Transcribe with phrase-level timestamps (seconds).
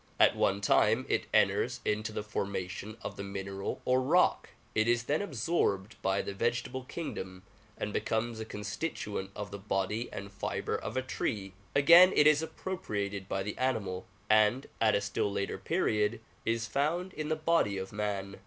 [0.19, 4.87] At one time it enters into the forma tion of the mineral or rock; it
[4.87, 7.43] is then absorbed by the vegetable kingdom
[7.77, 12.41] and becomes a constituent of the body and fibre of a tree; again it is
[12.41, 17.77] appropriated by the animal, and at a still later period is found in the body
[17.77, 18.39] of man.